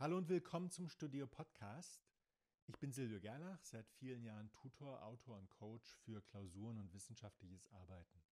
Hallo 0.00 0.16
und 0.16 0.30
willkommen 0.30 0.70
zum 0.70 0.88
Studio 0.88 1.26
Podcast. 1.26 2.02
Ich 2.66 2.78
bin 2.78 2.90
Silvio 2.90 3.20
Gerlach, 3.20 3.62
seit 3.62 3.86
vielen 3.90 4.24
Jahren 4.24 4.50
Tutor, 4.50 5.02
Autor 5.02 5.36
und 5.36 5.50
Coach 5.50 5.94
für 6.06 6.22
Klausuren 6.22 6.78
und 6.78 6.94
wissenschaftliches 6.94 7.68
Arbeiten. 7.70 8.22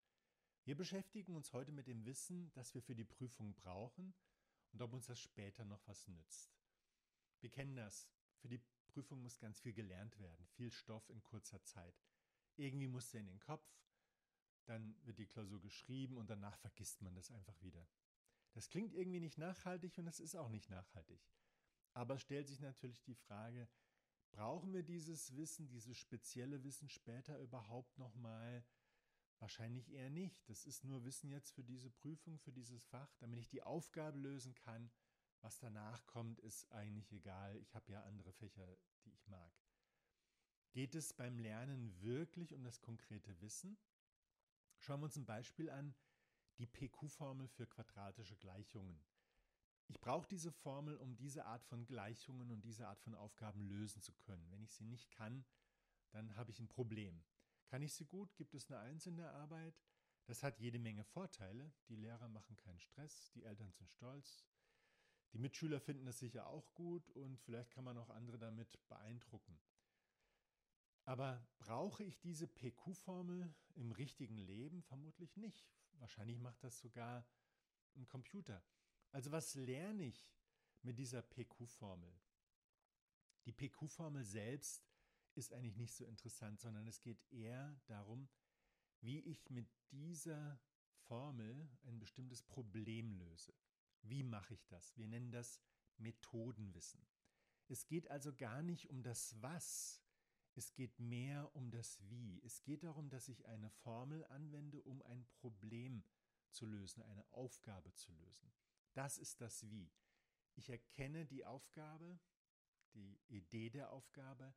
Wir 0.65 0.79
beschäftigen 0.79 1.37
uns 1.37 1.53
heute 1.53 1.71
mit 1.71 1.87
dem 1.87 2.07
Wissen, 2.07 2.51
das 2.55 2.75
wir 2.75 2.81
für 2.81 2.95
die 2.95 3.05
Prüfung 3.05 3.55
brauchen 3.55 4.15
und 4.73 4.81
ob 4.81 4.95
uns 4.95 5.09
das 5.09 5.21
später 5.21 5.67
noch 5.67 5.87
was 5.87 6.09
nützt. 6.09 6.57
Wir 7.41 7.51
kennen 7.51 7.77
das. 7.77 8.09
Für 8.39 8.49
die 8.49 8.63
Prüfung 8.87 9.21
muss 9.21 9.39
ganz 9.39 9.61
viel 9.61 9.75
gelernt 9.75 10.19
werden, 10.19 10.47
viel 10.47 10.71
Stoff 10.71 11.11
in 11.11 11.23
kurzer 11.23 11.63
Zeit. 11.65 12.03
Irgendwie 12.57 12.89
muss 12.89 13.11
der 13.11 13.21
in 13.21 13.27
den 13.27 13.41
Kopf, 13.41 13.69
dann 14.65 14.97
wird 15.05 15.19
die 15.19 15.27
Klausur 15.27 15.61
geschrieben 15.61 16.17
und 16.17 16.31
danach 16.31 16.57
vergisst 16.57 17.03
man 17.03 17.15
das 17.15 17.31
einfach 17.31 17.61
wieder. 17.61 17.87
Das 18.55 18.71
klingt 18.71 18.95
irgendwie 18.95 19.21
nicht 19.21 19.37
nachhaltig 19.37 19.99
und 19.99 20.07
es 20.07 20.19
ist 20.19 20.35
auch 20.35 20.49
nicht 20.49 20.71
nachhaltig. 20.71 21.21
Aber 21.95 22.19
stellt 22.19 22.49
sich 22.49 22.61
natürlich 22.61 23.03
die 23.03 23.15
Frage, 23.15 23.69
brauchen 24.31 24.73
wir 24.73 24.83
dieses 24.83 25.37
Wissen, 25.37 25.69
dieses 25.69 25.97
spezielle 25.97 26.63
Wissen 26.65 26.89
später 26.89 27.39
überhaupt 27.41 27.99
nochmal? 27.99 28.65
Wahrscheinlich 29.41 29.91
eher 29.91 30.11
nicht. 30.11 30.49
Das 30.49 30.65
ist 30.67 30.85
nur 30.85 31.05
Wissen 31.05 31.31
jetzt 31.31 31.53
für 31.53 31.63
diese 31.63 31.91
Prüfung, 31.91 32.39
für 32.39 32.53
dieses 32.53 32.83
Fach, 32.85 33.15
damit 33.17 33.39
ich 33.39 33.49
die 33.49 33.63
Aufgabe 33.63 34.19
lösen 34.19 34.55
kann. 34.55 34.91
Was 35.41 35.59
danach 35.61 36.05
kommt, 36.07 36.41
ist 36.41 36.71
eigentlich 36.73 37.13
egal. 37.13 37.57
Ich 37.59 37.75
habe 37.75 37.93
ja 37.93 38.03
andere 38.03 38.33
Fächer, 38.33 38.67
die 39.05 39.13
ich 39.13 39.27
mag. 39.29 39.53
Geht 40.73 40.95
es 40.97 41.13
beim 41.13 41.39
Lernen 41.39 42.01
wirklich 42.03 42.53
um 42.55 42.65
das 42.65 42.81
konkrete 42.81 43.41
Wissen? 43.41 43.79
Schauen 44.79 45.01
wir 45.01 45.05
uns 45.07 45.17
ein 45.17 45.27
Beispiel 45.27 45.71
an, 45.71 45.95
die 46.59 46.67
PQ-Formel 46.67 47.49
für 47.49 47.67
quadratische 47.67 48.37
Gleichungen. 48.37 49.01
Ich 49.89 50.01
brauche 50.01 50.29
diese 50.29 50.53
Formel, 50.53 50.97
um 50.97 51.17
diese 51.17 51.47
Art 51.47 51.65
von 51.65 51.87
Gleichungen 51.87 52.51
und 52.51 52.63
diese 52.63 52.87
Art 52.87 53.01
von 53.01 53.15
Aufgaben 53.15 53.63
lösen 53.63 54.03
zu 54.03 54.13
können. 54.13 54.51
Wenn 54.51 54.63
ich 54.63 54.73
sie 54.73 54.85
nicht 54.85 55.11
kann, 55.11 55.45
dann 56.11 56.37
habe 56.37 56.51
ich 56.51 56.61
ein 56.61 56.69
Problem. 56.69 57.25
Kann 57.67 57.83
ich 57.83 57.95
sie 57.95 58.05
gut? 58.05 58.35
Gibt 58.37 58.55
es 58.55 58.71
eine 58.71 58.81
Eins 58.81 59.07
in 59.07 59.17
der 59.17 59.33
Arbeit? 59.33 59.83
Das 60.27 60.43
hat 60.43 60.59
jede 60.59 60.79
Menge 60.79 61.05
Vorteile. 61.05 61.73
Die 61.89 61.97
Lehrer 61.97 62.29
machen 62.29 62.57
keinen 62.57 62.81
Stress, 62.81 63.31
die 63.33 63.45
Eltern 63.45 63.73
sind 63.73 63.91
stolz, 63.91 64.47
die 65.33 65.39
Mitschüler 65.39 65.81
finden 65.81 66.07
das 66.07 66.19
sicher 66.19 66.47
auch 66.47 66.75
gut 66.75 67.11
und 67.11 67.39
vielleicht 67.41 67.71
kann 67.71 67.85
man 67.85 67.99
auch 67.99 68.11
andere 68.11 68.39
damit 68.39 68.79
beeindrucken. 68.89 69.59
Aber 71.05 71.47
brauche 71.59 72.05
ich 72.05 72.19
diese 72.21 72.47
PQ-Formel 72.47 73.55
im 73.75 73.93
richtigen 73.93 74.37
Leben? 74.37 74.83
Vermutlich 74.83 75.37
nicht. 75.37 75.67
Wahrscheinlich 75.93 76.39
macht 76.39 76.63
das 76.63 76.79
sogar 76.79 77.27
ein 77.95 78.07
Computer. 78.07 78.63
Also 79.11 79.33
was 79.33 79.55
lerne 79.55 80.05
ich 80.05 80.35
mit 80.83 80.99
dieser 80.99 81.23
PQ-Formel? 81.23 82.13
Die 83.47 83.53
PQ-Formel 83.53 84.25
selbst 84.25 84.87
ist 85.35 85.53
eigentlich 85.53 85.77
nicht 85.77 85.95
so 85.95 86.05
interessant, 86.05 86.61
sondern 86.61 86.87
es 86.87 87.01
geht 87.01 87.23
eher 87.31 87.81
darum, 87.87 88.29
wie 89.01 89.21
ich 89.21 89.49
mit 89.51 89.69
dieser 89.91 90.61
Formel 91.07 91.71
ein 91.85 91.99
bestimmtes 91.99 92.43
Problem 92.43 93.13
löse. 93.13 93.55
Wie 94.03 94.23
mache 94.23 94.55
ich 94.55 94.67
das? 94.67 94.97
Wir 94.97 95.07
nennen 95.07 95.31
das 95.31 95.61
Methodenwissen. 95.97 97.07
Es 97.69 97.87
geht 97.87 98.11
also 98.11 98.35
gar 98.35 98.63
nicht 98.63 98.89
um 98.91 99.03
das 99.03 99.41
Was, 99.41 100.03
es 100.55 100.75
geht 100.75 100.99
mehr 100.99 101.55
um 101.55 101.71
das 101.71 101.99
Wie. 102.09 102.43
Es 102.45 102.63
geht 102.63 102.83
darum, 102.83 103.09
dass 103.11 103.29
ich 103.29 103.47
eine 103.47 103.71
Formel 103.71 104.25
anwende, 104.27 104.83
um 104.83 105.03
ein 105.03 105.27
Problem 105.41 106.03
zu 106.51 106.67
lösen, 106.67 107.03
eine 107.03 107.25
Aufgabe 107.33 107.95
zu 107.95 108.13
lösen. 108.13 108.53
Das 108.99 109.17
ist 109.17 109.41
das 109.41 109.71
Wie. 109.71 109.93
Ich 110.57 110.71
erkenne 110.71 111.25
die 111.25 111.45
Aufgabe, 111.45 112.19
die 112.95 113.17
Idee 113.29 113.71
der 113.71 113.93
Aufgabe, 113.93 114.53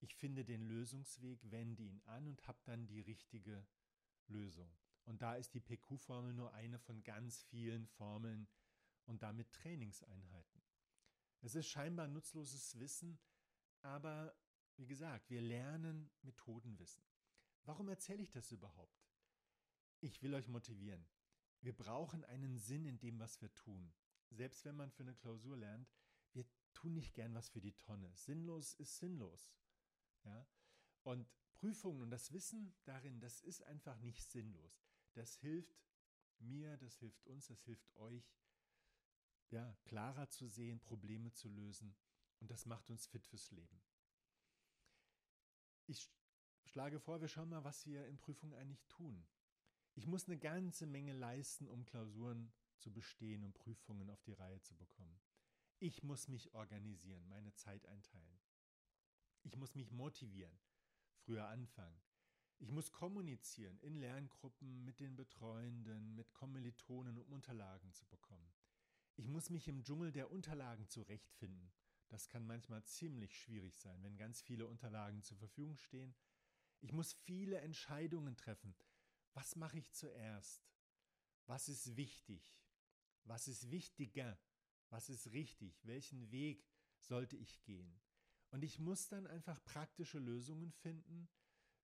ich 0.00 0.16
finde 0.16 0.44
den 0.44 0.62
Lösungsweg, 0.62 1.48
wende 1.52 1.84
ihn 1.84 2.02
an 2.06 2.26
und 2.26 2.44
habe 2.48 2.58
dann 2.64 2.88
die 2.88 3.00
richtige 3.00 3.64
Lösung. 4.26 4.76
Und 5.04 5.22
da 5.22 5.36
ist 5.36 5.54
die 5.54 5.60
PQ-Formel 5.60 6.32
nur 6.32 6.52
eine 6.54 6.80
von 6.80 7.04
ganz 7.04 7.44
vielen 7.44 7.86
Formeln 7.86 8.48
und 9.04 9.22
damit 9.22 9.52
Trainingseinheiten. 9.52 10.60
Es 11.40 11.54
ist 11.54 11.68
scheinbar 11.68 12.08
nutzloses 12.08 12.80
Wissen, 12.80 13.20
aber 13.82 14.34
wie 14.74 14.88
gesagt, 14.88 15.30
wir 15.30 15.40
lernen 15.40 16.10
Methodenwissen. 16.22 17.04
Warum 17.62 17.88
erzähle 17.88 18.24
ich 18.24 18.32
das 18.32 18.50
überhaupt? 18.50 19.06
Ich 20.00 20.20
will 20.20 20.34
euch 20.34 20.48
motivieren. 20.48 21.06
Wir 21.60 21.76
brauchen 21.76 22.24
einen 22.24 22.56
Sinn 22.58 22.86
in 22.86 22.98
dem, 22.98 23.18
was 23.18 23.40
wir 23.40 23.52
tun. 23.54 23.92
Selbst 24.30 24.64
wenn 24.64 24.76
man 24.76 24.90
für 24.90 25.02
eine 25.02 25.14
Klausur 25.14 25.56
lernt, 25.56 25.90
wir 26.32 26.44
tun 26.72 26.94
nicht 26.94 27.14
gern 27.14 27.34
was 27.34 27.48
für 27.48 27.60
die 27.60 27.76
Tonne. 27.76 28.14
Sinnlos 28.14 28.74
ist 28.74 28.98
sinnlos. 28.98 29.50
Ja? 30.24 30.46
Und 31.02 31.28
Prüfungen 31.54 32.02
und 32.02 32.10
das 32.10 32.32
Wissen 32.32 32.74
darin, 32.84 33.20
das 33.20 33.40
ist 33.40 33.62
einfach 33.62 33.98
nicht 33.98 34.22
sinnlos. 34.22 34.84
Das 35.14 35.36
hilft 35.36 35.76
mir, 36.38 36.76
das 36.76 36.98
hilft 36.98 37.26
uns, 37.26 37.48
das 37.48 37.62
hilft 37.64 37.92
euch, 37.96 38.32
ja, 39.50 39.74
klarer 39.84 40.28
zu 40.28 40.46
sehen, 40.46 40.80
Probleme 40.80 41.32
zu 41.32 41.48
lösen. 41.48 41.96
Und 42.40 42.50
das 42.50 42.66
macht 42.66 42.90
uns 42.90 43.06
fit 43.06 43.26
fürs 43.26 43.50
Leben. 43.50 43.80
Ich 45.86 46.08
schlage 46.66 47.00
vor, 47.00 47.20
wir 47.20 47.28
schauen 47.28 47.48
mal, 47.48 47.64
was 47.64 47.86
wir 47.86 48.06
in 48.06 48.18
Prüfungen 48.18 48.54
eigentlich 48.54 48.84
tun. 48.86 49.26
Ich 49.98 50.06
muss 50.06 50.28
eine 50.28 50.38
ganze 50.38 50.86
Menge 50.86 51.12
leisten, 51.12 51.66
um 51.66 51.84
Klausuren 51.84 52.52
zu 52.76 52.92
bestehen 52.92 53.42
und 53.42 53.54
Prüfungen 53.54 54.10
auf 54.10 54.22
die 54.22 54.32
Reihe 54.32 54.60
zu 54.60 54.76
bekommen. 54.76 55.20
Ich 55.80 56.04
muss 56.04 56.28
mich 56.28 56.54
organisieren, 56.54 57.28
meine 57.28 57.52
Zeit 57.54 57.84
einteilen. 57.84 58.38
Ich 59.42 59.56
muss 59.56 59.74
mich 59.74 59.90
motivieren, 59.90 60.56
früher 61.16 61.48
anfangen. 61.48 62.00
Ich 62.60 62.70
muss 62.70 62.92
kommunizieren 62.92 63.76
in 63.80 63.96
Lerngruppen 63.96 64.84
mit 64.84 65.00
den 65.00 65.16
Betreuenden, 65.16 66.14
mit 66.14 66.32
Kommilitonen, 66.32 67.18
um 67.18 67.32
Unterlagen 67.32 67.92
zu 67.92 68.06
bekommen. 68.06 68.52
Ich 69.16 69.26
muss 69.26 69.50
mich 69.50 69.66
im 69.66 69.82
Dschungel 69.82 70.12
der 70.12 70.30
Unterlagen 70.30 70.86
zurechtfinden. 70.86 71.72
Das 72.06 72.28
kann 72.28 72.46
manchmal 72.46 72.84
ziemlich 72.84 73.36
schwierig 73.36 73.76
sein, 73.76 74.00
wenn 74.04 74.16
ganz 74.16 74.42
viele 74.42 74.68
Unterlagen 74.68 75.24
zur 75.24 75.38
Verfügung 75.38 75.76
stehen. 75.76 76.14
Ich 76.78 76.92
muss 76.92 77.14
viele 77.14 77.60
Entscheidungen 77.62 78.36
treffen, 78.36 78.76
was 79.38 79.54
mache 79.54 79.78
ich 79.78 79.92
zuerst? 79.92 80.68
Was 81.46 81.68
ist 81.68 81.96
wichtig? 81.96 82.58
Was 83.22 83.46
ist 83.46 83.70
wichtiger? 83.70 84.36
Was 84.90 85.08
ist 85.08 85.30
richtig? 85.30 85.86
Welchen 85.86 86.32
Weg 86.32 86.66
sollte 86.98 87.36
ich 87.36 87.62
gehen? 87.62 88.00
Und 88.50 88.64
ich 88.64 88.80
muss 88.80 89.06
dann 89.06 89.28
einfach 89.28 89.62
praktische 89.62 90.18
Lösungen 90.18 90.72
finden. 90.72 91.28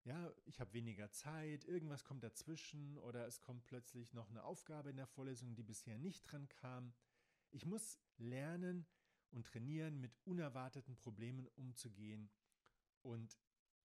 Ja, 0.03 0.35
ich 0.47 0.59
habe 0.59 0.73
weniger 0.73 1.13
Zeit, 1.13 1.65
irgendwas 1.65 2.03
kommt 2.03 2.25
dazwischen 2.25 2.99
oder 2.99 3.25
es 3.25 3.41
kommt 3.41 3.65
plötzlich 3.67 4.13
noch 4.15 4.31
eine 4.31 4.43
Aufgabe 4.43 4.91
in 4.91 4.97
der 4.97 5.07
Vorlesung, 5.07 5.55
die 5.55 5.63
bisher 5.63 5.97
nicht 5.97 6.25
dran 6.25 6.49
kam. 6.49 6.93
Ich 7.53 7.67
muss 7.67 8.01
lernen 8.17 8.85
und 9.31 9.47
trainieren, 9.47 10.01
mit 10.01 10.19
unerwarteten 10.25 10.97
Problemen 10.97 11.47
umzugehen 11.55 12.33
und 13.03 13.39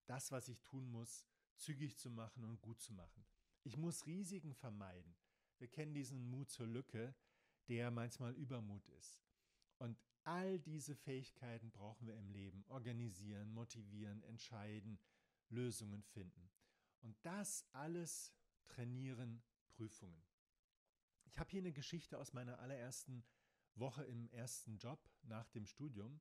das, 0.07 0.31
was 0.31 0.47
ich 0.47 0.59
tun 0.63 0.89
muss, 0.89 1.27
zügig 1.57 1.99
zu 1.99 2.09
machen 2.09 2.43
und 2.43 2.61
gut 2.61 2.81
zu 2.81 2.93
machen. 2.93 3.23
Ich 3.63 3.77
muss 3.77 4.05
Risiken 4.05 4.53
vermeiden. 4.53 5.15
Wir 5.57 5.67
kennen 5.67 5.93
diesen 5.93 6.29
Mut 6.29 6.49
zur 6.49 6.67
Lücke, 6.67 7.13
der 7.67 7.91
manchmal 7.91 8.33
Übermut 8.33 8.87
ist. 8.87 9.21
Und 9.77 9.97
all 10.23 10.59
diese 10.59 10.95
Fähigkeiten 10.95 11.71
brauchen 11.71 12.07
wir 12.07 12.15
im 12.15 12.29
Leben. 12.29 12.63
Organisieren, 12.67 13.51
motivieren, 13.51 14.23
entscheiden, 14.23 14.99
Lösungen 15.49 16.03
finden. 16.03 16.49
Und 17.01 17.17
das 17.23 17.65
alles 17.73 18.33
trainieren 18.67 19.41
Prüfungen. 19.67 20.23
Ich 21.25 21.37
habe 21.39 21.49
hier 21.49 21.61
eine 21.61 21.73
Geschichte 21.73 22.17
aus 22.17 22.33
meiner 22.33 22.59
allerersten 22.59 23.23
Woche 23.75 24.03
im 24.03 24.29
ersten 24.29 24.77
Job 24.77 24.99
nach 25.23 25.47
dem 25.49 25.65
Studium. 25.65 26.19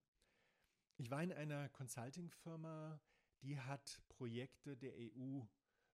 Ich 0.96 1.10
war 1.10 1.22
in 1.22 1.32
einer 1.32 1.68
Consulting-Firma, 1.70 3.00
die 3.42 3.58
hat 3.58 4.02
Projekte 4.08 4.76
der 4.76 4.94
EU 4.96 5.42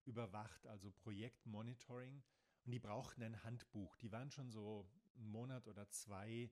überwacht, 0.06 0.66
also 0.66 0.90
Projektmonitoring. 0.90 2.22
Und 2.64 2.72
die 2.72 2.78
brauchten 2.78 3.22
ein 3.22 3.42
Handbuch. 3.44 3.96
Die 3.96 4.12
waren 4.12 4.30
schon 4.30 4.50
so 4.50 4.88
einen 5.16 5.28
Monat 5.28 5.66
oder 5.68 5.88
zwei 5.90 6.50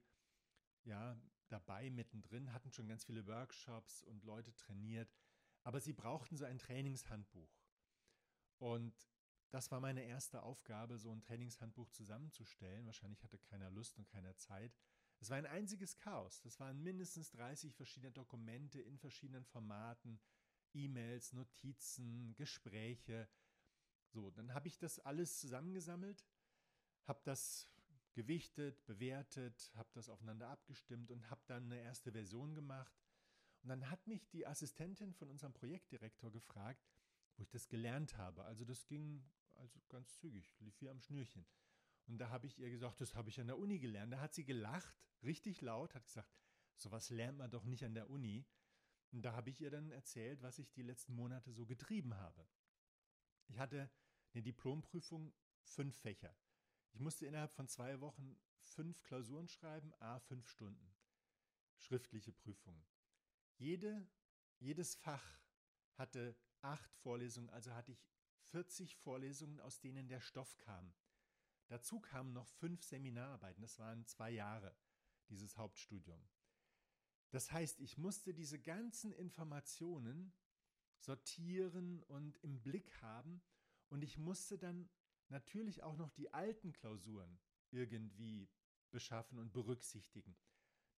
ja, 0.84 1.16
dabei 1.48 1.90
mittendrin, 1.90 2.52
hatten 2.52 2.72
schon 2.72 2.88
ganz 2.88 3.04
viele 3.04 3.26
Workshops 3.26 4.02
und 4.02 4.24
Leute 4.24 4.54
trainiert. 4.54 5.14
Aber 5.62 5.80
sie 5.80 5.92
brauchten 5.92 6.36
so 6.36 6.44
ein 6.44 6.58
Trainingshandbuch. 6.58 7.62
Und 8.58 8.94
das 9.50 9.70
war 9.70 9.80
meine 9.80 10.02
erste 10.04 10.42
Aufgabe, 10.42 10.98
so 10.98 11.12
ein 11.12 11.20
Trainingshandbuch 11.20 11.90
zusammenzustellen. 11.90 12.86
Wahrscheinlich 12.86 13.22
hatte 13.22 13.38
keiner 13.38 13.70
Lust 13.70 13.98
und 13.98 14.08
keiner 14.08 14.36
Zeit. 14.36 14.72
Es 15.20 15.30
war 15.30 15.36
ein 15.36 15.46
einziges 15.46 15.96
Chaos. 15.96 16.40
Das 16.40 16.58
waren 16.58 16.82
mindestens 16.82 17.30
30 17.30 17.74
verschiedene 17.74 18.12
Dokumente 18.12 18.80
in 18.80 18.98
verschiedenen 18.98 19.44
Formaten, 19.44 20.18
E-Mails, 20.72 21.32
Notizen, 21.32 22.34
Gespräche. 22.34 23.28
So, 24.12 24.30
dann 24.30 24.52
habe 24.52 24.68
ich 24.68 24.78
das 24.78 24.98
alles 25.00 25.40
zusammengesammelt, 25.40 26.26
habe 27.04 27.20
das 27.24 27.68
gewichtet, 28.12 28.84
bewertet, 28.84 29.72
habe 29.74 29.88
das 29.94 30.10
aufeinander 30.10 30.48
abgestimmt 30.48 31.10
und 31.10 31.30
habe 31.30 31.40
dann 31.46 31.64
eine 31.64 31.80
erste 31.80 32.12
Version 32.12 32.54
gemacht. 32.54 32.94
Und 33.62 33.70
dann 33.70 33.88
hat 33.88 34.06
mich 34.06 34.28
die 34.28 34.46
Assistentin 34.46 35.14
von 35.14 35.30
unserem 35.30 35.54
Projektdirektor 35.54 36.30
gefragt, 36.30 36.86
wo 37.36 37.42
ich 37.42 37.48
das 37.48 37.68
gelernt 37.68 38.18
habe. 38.18 38.44
Also 38.44 38.64
das 38.64 38.86
ging 38.86 39.24
also 39.54 39.80
ganz 39.88 40.18
zügig, 40.18 40.54
lief 40.60 40.78
wie 40.80 40.90
am 40.90 41.00
Schnürchen. 41.00 41.46
Und 42.06 42.18
da 42.18 42.28
habe 42.28 42.46
ich 42.46 42.58
ihr 42.58 42.68
gesagt, 42.68 43.00
das 43.00 43.14
habe 43.14 43.30
ich 43.30 43.40
an 43.40 43.46
der 43.46 43.58
Uni 43.58 43.78
gelernt. 43.78 44.12
Da 44.12 44.20
hat 44.20 44.34
sie 44.34 44.44
gelacht, 44.44 44.94
richtig 45.22 45.60
laut, 45.62 45.94
hat 45.94 46.04
gesagt, 46.04 46.30
sowas 46.76 47.10
lernt 47.10 47.38
man 47.38 47.50
doch 47.50 47.64
nicht 47.64 47.84
an 47.84 47.94
der 47.94 48.10
Uni. 48.10 48.44
Und 49.12 49.22
da 49.22 49.32
habe 49.32 49.50
ich 49.50 49.60
ihr 49.60 49.70
dann 49.70 49.90
erzählt, 49.90 50.42
was 50.42 50.58
ich 50.58 50.72
die 50.72 50.82
letzten 50.82 51.14
Monate 51.14 51.52
so 51.52 51.64
getrieben 51.64 52.14
habe. 52.16 52.46
Ich 53.52 53.58
hatte 53.58 53.90
eine 54.32 54.42
Diplomprüfung, 54.42 55.30
fünf 55.60 55.94
Fächer. 55.94 56.34
Ich 56.94 57.00
musste 57.00 57.26
innerhalb 57.26 57.52
von 57.52 57.68
zwei 57.68 58.00
Wochen 58.00 58.34
fünf 58.60 59.02
Klausuren 59.02 59.46
schreiben, 59.46 59.92
a 60.00 60.20
fünf 60.20 60.48
Stunden. 60.48 60.94
Schriftliche 61.76 62.32
Prüfungen. 62.32 62.82
Jede, 63.58 64.08
jedes 64.58 64.94
Fach 64.94 65.38
hatte 65.96 66.34
acht 66.62 66.94
Vorlesungen, 66.94 67.50
also 67.50 67.74
hatte 67.74 67.92
ich 67.92 68.02
40 68.52 68.96
Vorlesungen, 68.96 69.60
aus 69.60 69.80
denen 69.80 70.08
der 70.08 70.20
Stoff 70.20 70.56
kam. 70.56 70.94
Dazu 71.66 72.00
kamen 72.00 72.32
noch 72.32 72.48
fünf 72.48 72.82
Seminararbeiten, 72.82 73.60
das 73.60 73.78
waren 73.78 74.06
zwei 74.06 74.30
Jahre, 74.30 74.74
dieses 75.28 75.58
Hauptstudium. 75.58 76.26
Das 77.28 77.52
heißt, 77.52 77.80
ich 77.80 77.98
musste 77.98 78.32
diese 78.32 78.58
ganzen 78.58 79.12
Informationen 79.12 80.32
sortieren 81.02 82.02
und 82.04 82.36
im 82.38 82.62
Blick 82.62 83.00
haben 83.02 83.42
und 83.88 84.02
ich 84.02 84.18
musste 84.18 84.58
dann 84.58 84.88
natürlich 85.28 85.82
auch 85.82 85.96
noch 85.96 86.10
die 86.10 86.32
alten 86.32 86.72
Klausuren 86.72 87.40
irgendwie 87.70 88.48
beschaffen 88.90 89.38
und 89.38 89.52
berücksichtigen. 89.52 90.36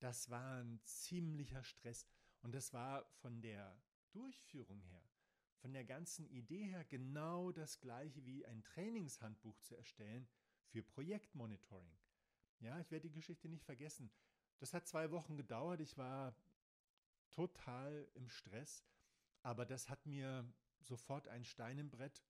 Das 0.01 0.29
war 0.29 0.63
ein 0.63 0.81
ziemlicher 0.85 1.63
Stress 1.63 2.07
und 2.43 2.55
das 2.55 2.73
war 2.73 3.05
von 3.21 3.41
der 3.41 3.81
Durchführung 4.13 4.83
her, 4.83 5.09
von 5.57 5.73
der 5.73 5.85
ganzen 5.85 6.27
Idee 6.29 6.65
her 6.65 6.85
genau 6.85 7.53
das 7.53 7.81
gleiche 7.81 8.25
wie 8.27 8.45
ein 8.45 8.63
Trainingshandbuch 8.63 9.59
zu 9.61 9.75
erstellen 9.75 10.29
für 10.67 10.83
Projektmonitoring. 10.83 11.97
Ja, 12.61 12.79
ich 12.81 12.91
werde 12.91 13.09
die 13.09 13.15
Geschichte 13.15 13.49
nicht 13.49 13.65
vergessen. 13.65 14.11
Das 14.59 14.75
hat 14.75 14.87
zwei 14.87 15.11
Wochen 15.11 15.37
gedauert. 15.37 15.81
Ich 15.81 15.97
war 15.97 16.37
total 17.31 18.09
im 18.15 18.29
Stress, 18.29 18.85
aber 19.45 19.65
das 19.67 19.89
hat 19.89 20.05
mir 20.07 20.45
sofort 20.81 21.29
ein 21.29 21.45
Stein 21.45 21.79
im 21.79 21.91
Brett 21.91 22.25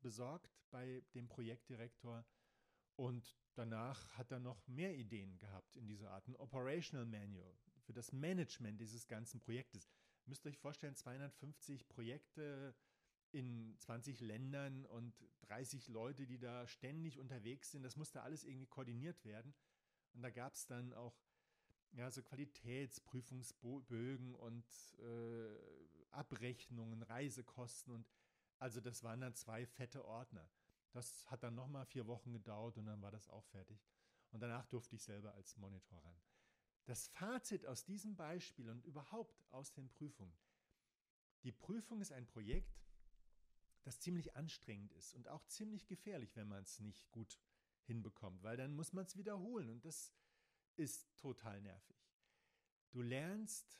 besorgt 0.00 0.50
bei 0.70 1.04
dem 1.14 1.28
Projektdirektor 1.28 2.24
und 2.96 3.36
danach 3.54 4.10
hat 4.18 4.32
er 4.32 4.40
noch 4.40 4.66
mehr 4.66 4.94
Ideen 4.94 5.38
gehabt 5.38 5.76
in 5.76 5.86
dieser 5.86 6.10
Art. 6.10 6.26
Ein 6.26 6.36
Operational 6.36 7.06
Manual 7.06 7.54
für 7.80 7.92
das 7.92 8.12
Management 8.12 8.80
dieses 8.80 9.06
ganzen 9.06 9.40
Projektes. 9.40 9.86
Ihr 10.24 10.30
müsst 10.30 10.46
euch 10.46 10.58
vorstellen, 10.58 10.96
250 10.96 11.88
Projekte 11.88 12.74
in 13.30 13.76
20 13.78 14.20
Ländern 14.20 14.86
und 14.86 15.14
30 15.42 15.88
Leute, 15.88 16.26
die 16.26 16.38
da 16.38 16.66
ständig 16.66 17.18
unterwegs 17.18 17.70
sind. 17.70 17.82
Das 17.82 17.96
musste 17.96 18.22
alles 18.22 18.44
irgendwie 18.44 18.66
koordiniert 18.66 19.24
werden. 19.24 19.54
Und 20.14 20.22
da 20.22 20.30
gab 20.30 20.54
es 20.54 20.66
dann 20.66 20.92
auch 20.92 21.18
ja, 21.92 22.10
so 22.10 22.22
Qualitätsprüfungsbögen 22.22 24.34
und 24.34 24.64
äh, 25.00 25.58
Abrechnungen, 26.10 27.02
Reisekosten 27.02 27.92
und 27.92 28.06
also 28.58 28.80
das 28.80 29.02
waren 29.02 29.20
dann 29.20 29.34
zwei 29.34 29.66
fette 29.66 30.04
Ordner. 30.04 30.48
Das 30.92 31.28
hat 31.30 31.42
dann 31.42 31.54
nochmal 31.54 31.86
vier 31.86 32.06
Wochen 32.06 32.32
gedauert 32.32 32.78
und 32.78 32.86
dann 32.86 33.02
war 33.02 33.10
das 33.10 33.28
auch 33.28 33.44
fertig. 33.46 33.84
Und 34.30 34.40
danach 34.40 34.66
durfte 34.66 34.94
ich 34.94 35.02
selber 35.02 35.34
als 35.34 35.56
Monitor 35.56 35.98
ran. 36.04 36.20
Das 36.84 37.08
Fazit 37.08 37.66
aus 37.66 37.84
diesem 37.84 38.16
Beispiel 38.16 38.68
und 38.68 38.84
überhaupt 38.84 39.42
aus 39.50 39.72
den 39.72 39.88
Prüfungen. 39.88 40.36
Die 41.42 41.52
Prüfung 41.52 42.00
ist 42.00 42.12
ein 42.12 42.26
Projekt, 42.26 42.80
das 43.82 44.00
ziemlich 44.00 44.36
anstrengend 44.36 44.92
ist 44.92 45.14
und 45.14 45.28
auch 45.28 45.44
ziemlich 45.46 45.86
gefährlich, 45.86 46.36
wenn 46.36 46.48
man 46.48 46.62
es 46.62 46.78
nicht 46.78 47.10
gut 47.10 47.40
hinbekommt, 47.82 48.42
weil 48.42 48.56
dann 48.56 48.74
muss 48.74 48.92
man 48.92 49.04
es 49.04 49.16
wiederholen 49.16 49.70
und 49.70 49.84
das 49.84 50.12
ist 50.76 51.08
total 51.16 51.60
nervig. 51.60 51.96
Du 52.90 53.02
lernst 53.02 53.78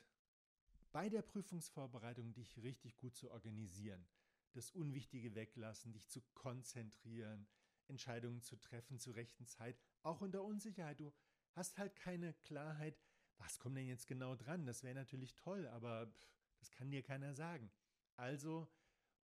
bei 0.90 1.08
der 1.08 1.22
Prüfungsvorbereitung 1.22 2.32
dich 2.34 2.62
richtig 2.62 2.96
gut 2.98 3.14
zu 3.14 3.30
organisieren 3.30 4.06
das 4.52 4.70
Unwichtige 4.70 5.34
weglassen, 5.34 5.92
dich 5.92 6.08
zu 6.08 6.20
konzentrieren, 6.34 7.46
Entscheidungen 7.88 8.42
zu 8.42 8.56
treffen 8.56 8.98
zur 8.98 9.16
rechten 9.16 9.46
Zeit, 9.46 9.78
auch 10.02 10.22
in 10.22 10.32
der 10.32 10.44
Unsicherheit. 10.44 11.00
Du 11.00 11.12
hast 11.52 11.78
halt 11.78 11.96
keine 11.96 12.34
Klarheit, 12.34 12.98
was 13.38 13.58
kommt 13.58 13.76
denn 13.76 13.88
jetzt 13.88 14.06
genau 14.06 14.36
dran? 14.36 14.66
Das 14.66 14.82
wäre 14.82 14.94
natürlich 14.94 15.34
toll, 15.34 15.66
aber 15.68 16.12
das 16.58 16.70
kann 16.70 16.90
dir 16.90 17.02
keiner 17.02 17.34
sagen. 17.34 17.70
Also 18.16 18.68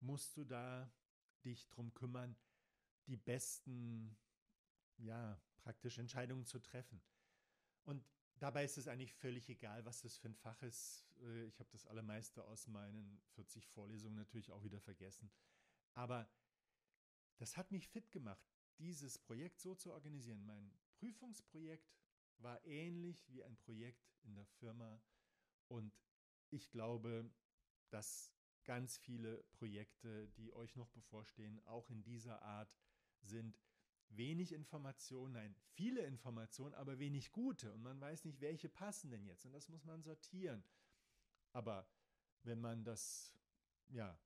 musst 0.00 0.36
du 0.36 0.44
da 0.44 0.90
dich 1.44 1.68
drum 1.68 1.94
kümmern, 1.94 2.36
die 3.06 3.16
besten, 3.16 4.16
ja, 4.96 5.40
praktisch 5.58 5.98
Entscheidungen 5.98 6.46
zu 6.46 6.58
treffen. 6.58 7.00
Und 7.88 8.04
Dabei 8.38 8.64
ist 8.64 8.78
es 8.78 8.86
eigentlich 8.86 9.12
völlig 9.14 9.48
egal, 9.48 9.84
was 9.84 10.02
das 10.02 10.16
für 10.16 10.28
ein 10.28 10.34
Fach 10.36 10.62
ist. 10.62 11.04
Äh, 11.22 11.46
ich 11.46 11.58
habe 11.58 11.68
das 11.72 11.86
allermeiste 11.86 12.44
aus 12.44 12.68
meinen 12.68 13.20
40 13.34 13.66
Vorlesungen 13.66 14.16
natürlich 14.16 14.52
auch 14.52 14.62
wieder 14.62 14.80
vergessen. 14.80 15.30
Aber 15.94 16.30
das 17.38 17.56
hat 17.56 17.72
mich 17.72 17.88
fit 17.88 18.12
gemacht, 18.12 18.46
dieses 18.78 19.18
Projekt 19.18 19.60
so 19.60 19.74
zu 19.74 19.92
organisieren. 19.92 20.46
Mein 20.46 20.72
Prüfungsprojekt 20.92 21.92
war 22.38 22.64
ähnlich 22.64 23.28
wie 23.28 23.42
ein 23.42 23.56
Projekt 23.56 24.14
in 24.22 24.34
der 24.36 24.46
Firma. 24.46 25.02
Und 25.66 25.92
ich 26.50 26.70
glaube, 26.70 27.28
dass 27.90 28.32
ganz 28.64 28.98
viele 28.98 29.42
Projekte, 29.50 30.28
die 30.28 30.52
euch 30.52 30.76
noch 30.76 30.90
bevorstehen, 30.90 31.58
auch 31.66 31.90
in 31.90 32.04
dieser 32.04 32.40
Art 32.42 32.72
sind 33.20 33.58
wenig 34.10 34.52
Informationen, 34.52 35.34
nein, 35.34 35.54
viele 35.74 36.02
Informationen, 36.02 36.74
aber 36.74 36.98
wenig 36.98 37.32
gute. 37.32 37.72
Und 37.72 37.82
man 37.82 38.00
weiß 38.00 38.24
nicht, 38.24 38.40
welche 38.40 38.68
passen 38.68 39.10
denn 39.10 39.24
jetzt. 39.24 39.44
Und 39.44 39.52
das 39.52 39.68
muss 39.68 39.84
man 39.84 40.02
sortieren. 40.02 40.62
Aber 41.52 41.88
wenn 42.42 42.60
man 42.60 42.84
das 42.84 43.34
ja 43.88 44.18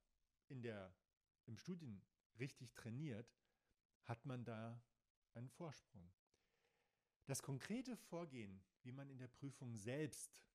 in 0.47 0.61
der, 0.61 0.93
im 1.45 1.57
Studien 1.57 2.01
richtig 2.39 2.73
trainiert, 2.73 3.33
hat 4.03 4.25
man 4.25 4.43
da 4.43 4.81
einen 5.33 5.49
Vorsprung. 5.49 6.11
Das 7.25 7.41
konkrete 7.41 7.95
Vorgehen, 7.95 8.61
wie 8.83 8.91
man 8.91 9.09
in 9.09 9.17
der 9.17 9.27
Prüfung 9.27 9.75
selbst 9.75 10.45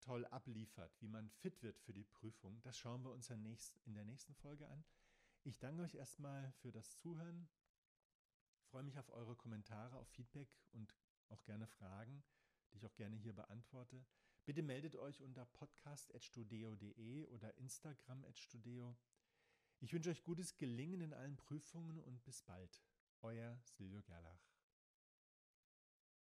toll 0.00 0.24
abliefert, 0.26 0.96
wie 1.00 1.08
man 1.08 1.28
fit 1.28 1.62
wird 1.62 1.78
für 1.78 1.92
die 1.92 2.04
Prüfung, 2.04 2.60
das 2.62 2.78
schauen 2.78 3.04
wir 3.04 3.10
uns 3.10 3.28
in 3.30 3.94
der 3.94 4.04
nächsten 4.04 4.34
Folge 4.34 4.66
an. 4.68 4.84
Ich 5.44 5.58
danke 5.58 5.82
euch 5.82 5.94
erstmal 5.94 6.50
für 6.52 6.72
das 6.72 6.96
Zuhören 6.96 7.48
freue 8.68 8.82
mich 8.82 8.98
auf 8.98 9.08
eure 9.10 9.34
Kommentare, 9.34 9.96
auf 9.96 10.08
Feedback 10.08 10.48
und 10.72 10.94
auch 11.28 11.42
gerne 11.44 11.66
Fragen, 11.66 12.22
die 12.70 12.76
ich 12.76 12.86
auch 12.86 12.94
gerne 12.94 13.16
hier 13.16 13.32
beantworte. 13.32 14.04
Bitte 14.44 14.62
meldet 14.62 14.96
euch 14.96 15.22
unter 15.22 15.44
podcast.studio.de 15.46 17.26
oder 17.26 17.56
Instagram.studio. 17.56 18.96
Ich 19.80 19.92
wünsche 19.92 20.10
euch 20.10 20.22
gutes 20.22 20.56
Gelingen 20.56 21.00
in 21.00 21.12
allen 21.12 21.36
Prüfungen 21.36 21.98
und 21.98 22.22
bis 22.24 22.42
bald. 22.42 22.82
Euer 23.22 23.58
Silvio 23.64 24.02
Gerlach. 24.02 24.47